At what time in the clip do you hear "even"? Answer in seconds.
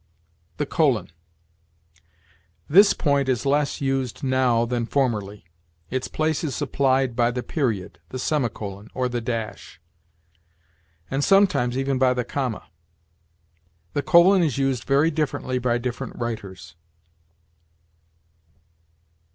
11.77-11.99